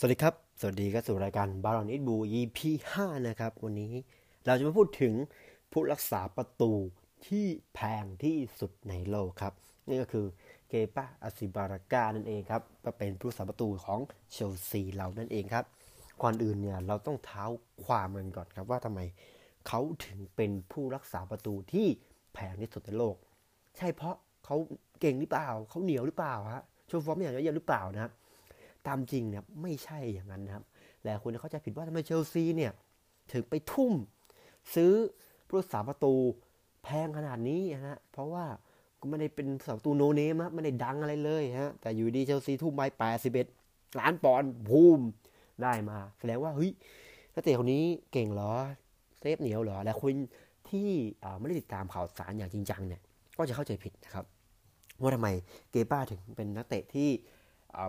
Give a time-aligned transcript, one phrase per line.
[0.00, 2.58] สวัสดีครับ สวัสดีก็สู่รายการบารอนอิทบู EP
[2.94, 3.92] 5นะครับ วันนี้
[4.46, 5.14] เราจะมาพูดถึง
[5.72, 6.72] ผู้รักษาประตู
[7.26, 9.52] ที่แพงที่สุดในโลกครับ
[9.88, 10.26] นี่ก็คือ
[10.68, 14.00] เกปาอาซิบาราก้านั่นเองครับก็เป็นผู้รักษาประตูของ
[14.32, 15.64] เชลซีเรานั่นเองครับ
[16.22, 17.44] ก่อนอื่นเนี่ยเราต้องเท้า
[17.84, 19.00] ความกันก่อนครับว่าทำไม
[19.68, 21.86] เขาถึงเป็นผู้รักษาประตูที่
[22.34, 23.16] แพงที่สุดในโลก
[23.76, 24.56] ใช่เพราะเขา
[25.00, 28.12] เก่งหรือเปล่าเขาเหนียวหรือเปล่าฮะโชว์ฟอร์มอย่างเยอะหรือเปล่านะครับ
[28.88, 30.64] ตามจริงเนี่ยไม่ใช่อย่างนั้นนะครับ
[31.04, 32.72] หลายคนเข้าใจผิดว่าทำไมเชลซีเนี่ย
[33.32, 33.92] ถึงไปทุ่ม
[34.74, 34.92] ซื้อ
[35.46, 36.14] ผู้รักษาประตู
[36.82, 38.44] แพงขนาดนี้นะเพราะว่า
[39.00, 43.46] ก็ไม่ได้เป็นสาประตูโนเนมไม่ได้ดังอะไรเลยฮะแต่อยู่ดีเชลซีทุ่มไปแปดสิบเอ็ด
[44.00, 45.00] ล้านปอนด์บูม
[45.62, 46.70] ได้มาแสดงว่าเฮ้ย
[47.34, 48.52] นักเตะคนนี้เก่งเหรอ
[49.18, 50.12] เซฟเหนียวเหรอและคน
[50.70, 50.90] ที่
[51.38, 53.00] ไม่ได้ติดตามข่าวสารอย่างจริงจังเนี่ย
[53.38, 54.24] ก็จะเข้าใจผิดนะครับ
[55.00, 55.28] ว่าทำไม
[55.70, 57.08] เกป้าถึงเป็นนักเตะที่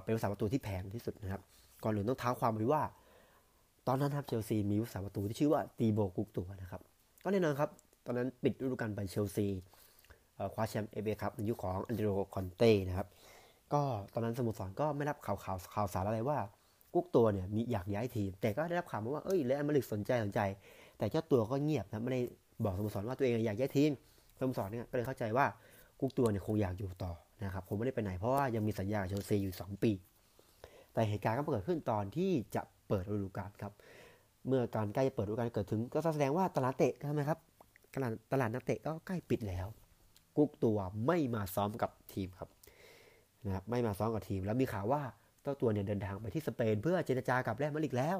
[0.03, 1.41] เป็นผู้รักษาประตูที่แพงที่สุดนะครับ
[1.83, 2.83] ก่อนอื่นต้องเท้าความไปว่า
[3.87, 6.81] ตอนนั้นครับเชลซีมีผู้รักษาประตูที่ชื่อว่าตีโบกูร์ตัวส์นะครับ
[7.23, 7.69] ก็แน่นอนครับ
[8.05, 9.47] ตอนนั้นปิดฤดูกาลไปเชลซี
[10.53, 13.07] คว้าแชมป์เอฟเอครับในยุคของอันโตนิโอ คอนเต้นะครับ
[13.73, 13.81] ก็
[14.13, 16.37] ตอนนั้นสโมสรก็ไม่รับข่าวข่าวข่าวสารอะไรว่า
[16.93, 20.39] กูร์ตัวส์เนี่ยมีอยากย้ายทีม แต่ก็ได้รับข่าวมาว่าเอ้ยเรอัล มาดริดสนใจสนใจ
[20.97, 22.21] แต่เจ้าตัวก็เงียบนะไม่ได้
[22.63, 23.91] บอกสโมสรว่าตัวเองอยากย้ายทีม
[24.39, 25.45] สโมสรเนี่ยก็เลยเข้าใจว่า
[25.99, 27.11] กุ๊กตัวเนี่ยคงอยากอยู่ต่อ
[27.43, 29.91] นะครับผมไม่ได้ไปไหนเพราะว่ายังมีสัญญาเชลซีอยู่ 2 ปี
[30.93, 33.73] แต่เหตุการณ์ก็เกิดขึ้นตอนที่จะเปิดฤดูกาลครับ
[34.47, 37.39] เมื่อการใกล้จะเปิดฤดูกาลเกิดถึง ก็แสดงว่าตลาดเตะใช่ไหมครับ
[37.93, 39.67] ตลาดตลาดนักเตะก็ใกล้ปิดแล้ว
[40.37, 42.49] กุ๊กตัวไม่มาซ้อมกับทีมครับ
[43.45, 45.01] นะครับไม่มาซ้อมกับทีม แล้วมีข่าวว่า
[45.41, 48.17] เจ้าตัวเนี่ยเดินทางไปที่สเปน เพื่อเจรจากับแรอัลมาดริดแล้ว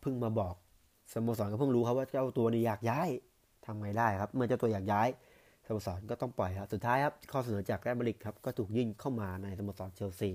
[0.00, 0.54] เพิ่งมาบอก
[1.12, 3.08] สโมสรก็เพิ่งรู้ครับว่าเจ้าตัวนี่อยากย้าย
[3.66, 5.08] ทำไงได้ครับ เมื่อเจ้าตัวอยากย้าย
[5.68, 10.30] สโมสรก็ต้องปล่อยครับ สุดท้ายครับ ข้อเสนอจากแรอัลมาดริดครับ ก็ถูกยื่นเข้ามาในสโมสรเชลซี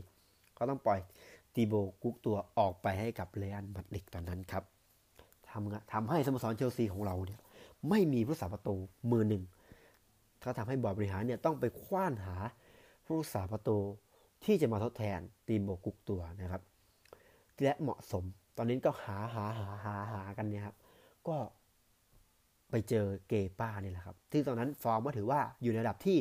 [0.58, 1.00] ก็ต้องปล่อย
[1.56, 4.64] ตีโบกุกตัวออกไปให้กับเรอัลมาดริดตอนนั้นครับ
[5.50, 7.40] ทำทำให้สโมสรเชลซีของเราเนี่ย
[7.90, 8.76] ไม่มีผู้สาประตู
[9.12, 9.44] มือหนึ่ง
[10.44, 12.36] ก็ทำให้บอร์ดบริหารเนี่ยต้องไปคว้านหา
[13.06, 13.78] ผู้สาประตู
[14.44, 16.64] ที่จะมาทดแทนตีโบกูร์ตัวส์นะครับ
[17.62, 18.24] และเหมาะสม
[18.58, 20.76] ตอนนี้ก็หาหาหาหาหากันเนี่ยครับ
[21.28, 21.36] ก็
[22.74, 26.18] ไปเจอเกป้านี่แหละครับที่งตอนนั้นฟอร์มก็ถือว่าอยู่ในระดับที่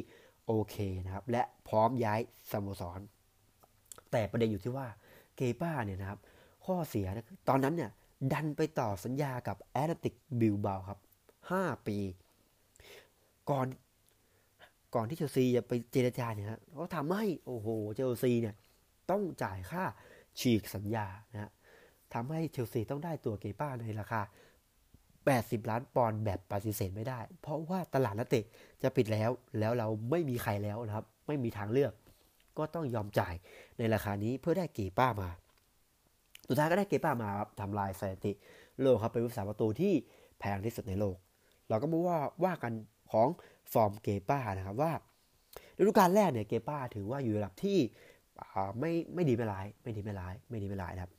[0.47, 2.21] โอเคนะครับ และพร้อมย้าย
[2.51, 3.01] สโมสร
[4.11, 4.87] แต่ประเด็นอยู่ที่ว่า
[5.37, 6.19] เกป้าเนี่ยนะครับ
[6.65, 7.91] ข้อเสียนะตอนนั้นเนี่ย
[8.33, 10.99] ดันไปต่อสัญญากับแอตเลติกบิลเบาครับ
[11.43, 11.99] 5 ปี
[13.51, 13.67] ก่อน
[14.95, 18.55] ก่อนที่เชลซีจะไปเจรจาเนี่ยเขาทำให้โอ้โหเชลซีเนี่ย
[19.11, 19.85] ต้องจ่ายค่า
[20.41, 21.51] ฉีกสัญญานะ
[22.15, 24.21] ทำให้เชลซีต้องได้ตัวเกป้าในราคา
[25.31, 28.45] 80 ล้านปอนด์แบบปฏิเสธไม่ได้ เพราะว่าตลาดนักเตะ
[28.83, 31.93] จะปิดแล้ว แล้วเราไม่มีใครแล้วนะครับ ไม่มีทางเลือก
[32.59, 33.35] ก็ต้องยอมจ่าย
[33.79, 35.31] ในราคานี้เพื่อได้เกป้ามา
[36.49, 38.33] สุดท้ายก็ได้เกป้ามาครับทำลายสถิติ
[38.81, 39.93] โลกครับเป็นผู้สาประตูที่
[40.39, 41.17] แพงที่สุดในโลก
[41.69, 42.73] เราก็มาว่าว่ากัน
[43.13, 43.29] ของ
[43.73, 44.93] ฟอร์มเกป้านะครับว่า
[45.79, 47.79] ฤดูกาลแรกเนี่ยเกป้าถือว่าอยู่ระดับที่
[48.81, 51.13] ไม่ไม่ดีไม่ร้าย ไม่ดีไม่ร้าย ไม่ดีไม่ร้ายนะครับ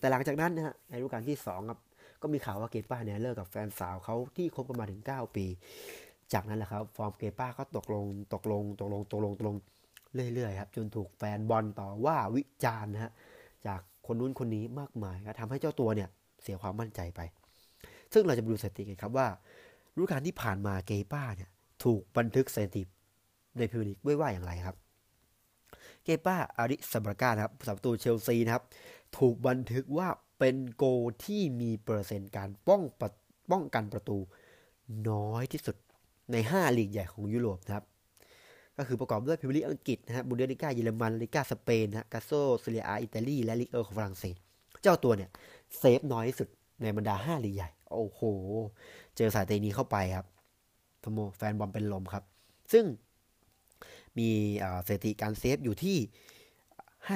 [0.00, 1.78] แต่หลังจากนั้นนะฮะในฤดูกาลที่2ครับ
[2.22, 5.46] ก็มีข่าวว่าเกป้าเนี่ยเลิกกับแฟนสาวเขาที่คบกันมาถึง 9 ปี
[6.32, 9.56] จากนั้นแหละครับ ฟอร์มเกป้าก็ตกลงตกลงตกลงตกลงตกลง
[10.34, 13.12] เรื่อยๆครับจนถูกแฟนบอลต่อว่าวิจารณ์นะฮะ
[13.66, 16.08] จากคนนู้นคนนี้มากมายก็ทำให้เจ้าตัวเนี่ย
[16.42, 17.20] เสียความมั่นใจไป
[18.12, 19.26] ซึ่งเราจะดูสถิติกันครับว่า
[19.96, 21.50] ฤดูกาลที่ผ่านมาเกป้าเนี่ย
[21.84, 22.82] ถูกบันทึกสถิติ
[23.58, 24.76] ในพิมพ์ลีกด้วยว่าอย่างไรครับ
[26.04, 28.64] เกป้าอาริสบรากานะครับสับตูเชลซีนะครับ
[29.18, 30.08] ถูกบันทึกว่า
[30.40, 30.84] เป็นโก
[31.24, 32.82] ที่มีเปอร์เซ็นต์การป้อง
[33.50, 34.18] ป้องกันประตู
[35.10, 35.76] น้อยที่สุด
[36.32, 37.84] ใน 5 ลีกใหญ่ของยุโรปนะครับ
[38.76, 42.30] ก็คือประกอบด้วยพรีเมียร์ลีกอังกฤษนะฮะบุนเดสลิก้าเยอรมันลาลีกาสเปนนะกัลโช่ เซ
[42.60, 44.36] เรียอาอิตาลี และลีกเอิงของฝรั่งเศส
[44.82, 45.30] เจ้าตัวเนี่ย
[45.78, 46.48] เซฟน้อยที่สุด
[46.82, 48.20] ในบรรดา 5 ลีกใหญ่ โอ้โห
[49.16, 50.26] เจอสถิตินี้เข้าไปครับ
[51.02, 52.24] ทำเอาแฟนบอลเป็นลมครับ
[52.72, 52.84] ซึ่ง
[54.18, 54.28] มี
[54.86, 55.98] สถิติการเซฟอยู่ที่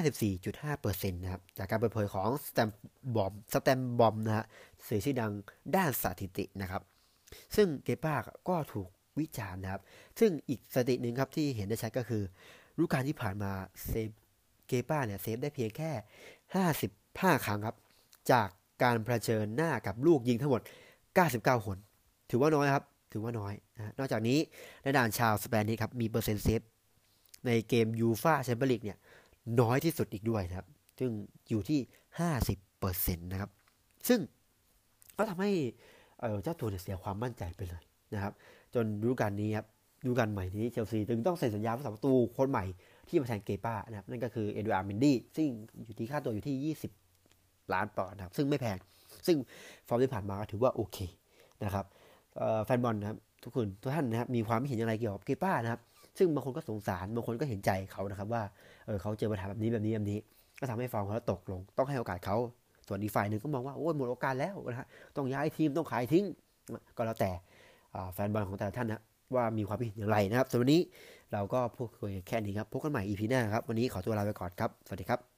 [0.03, 4.45] 54.5%นะครับ จากการเปิดเผยของ StatsBomb StatsBomb นะฮะ
[4.87, 5.31] สื่อชื่อดัง
[5.75, 6.81] ด้านสถิตินะครับ
[7.55, 8.15] ซึ่งเกป้า
[8.49, 8.89] ก็ถูก
[9.19, 9.81] วิจารณ์นะครับ
[10.19, 12.23] ซึ่งอีกสถิติหนึ่งครับที่เห็นได้ชัดก็คือ
[12.77, 13.51] ฤดูกาลที่ผ่านมา
[13.85, 14.09] เซฟ
[14.67, 15.91] เกป้าเนี่ยเซฟได้เพียงแค่
[16.69, 17.75] 55 ครั้งครับ
[18.31, 18.47] จาก
[18.83, 20.61] การเผชิญหน้ากับลูกยิงทั้งหมด
[21.13, 21.77] 99 หน
[22.29, 24.37] ถือว่าน้อยครับ ถือว่าน้อยนะนอกจากนี้
[24.83, 26.61] นายด่านชาวสเปนนี้ครับมีเปอร์เซ็นต์เซฟ
[27.47, 28.97] ในเกมยูฟาแชมเปี้ยนลีกเนี่ย
[29.61, 30.67] น้อยที่สุดอีกด้วยนะครับ
[30.99, 31.11] ซึ่ง
[31.49, 31.79] อยู่ที่
[32.55, 33.49] 50%นะครับ
[34.07, 34.19] ซึ่ง
[35.17, 35.51] ก็ทำให้
[36.43, 37.83] เจ้าตัวเสียความมั่นใจไปเลย
[38.13, 38.33] นะครับ
[38.73, 39.67] จนฤดูกาลนี้ครับ
[40.05, 42.65] ฤดูกาลใหม่นี้เชลซีจึงต้องเซ็นสัญญาผู้รักษาประตูคนใหม่
[43.07, 45.47] ที่มาแทนเกป้านะครับนั่นก็คือเอดูอาร์ เมนดี้ซึ่ง
[45.85, 46.75] อยู่ที่ค่าตัวอยู่ที่
[47.17, 48.77] 20 ล้านปอนด์นะครับ ซึ่งไม่แพง
[49.27, 49.37] ซึ่ง
[49.87, 50.97] ฟอร์มที่ผ่านมาก็ถือว่าโอเค
[51.63, 51.85] นะครับ
[52.65, 55.81] แฟนบอลนะครับทุกคนทุกท่านนะครับมีความเห็นอย่างไรเกี่ยวกับเกป้านะครับ
[56.17, 58.43] ซึ่งบางคนก็สงสารบางคนก็เห็นใจเขานะครับว่า
[58.85, 60.19] เออเขาเจอปัญหาแบบนี้แบบนี้แบบนี้
[60.59, 62.37] ก็ทำให้ฟอร์มเขาตกลง ต้องให้โอกาสเขา
[62.87, 66.25] ส่วนอีกฝ่ายหนึ่งก็มองว่าโอ้ยหมดโอกาสแล้วนะฮะต้องย้ายทีมต้องขายทิ้ง
[66.97, 67.31] ก็แล้วแต่
[68.13, 69.01] แฟนบอลของแต่ละท่านนะ
[69.35, 70.81] ว่ามีความคิดอย่างไรนะครับสำหรับวันนี้
[71.33, 75.34] เราก็พูดคุยแค่นี้ครับพบกันใหม่ EP หน้าครับวันนี้ขอตัวลาไปก่อนครับสวัสดีครับ